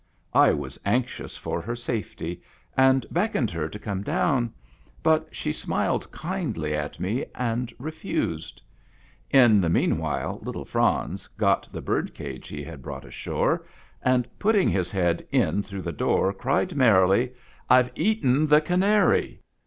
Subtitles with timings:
[0.33, 2.41] I was anxious for her safety,
[2.75, 4.51] and beckoned her to come down;
[5.03, 8.63] but she smiled kindly at me, and refused.
[9.29, 13.63] In the mean while little Franz got the bird cage he had brought ashore,
[14.01, 17.33] and, putting his head in through the door, cried merrily,"
[17.69, 19.41] I 've eaten the canary!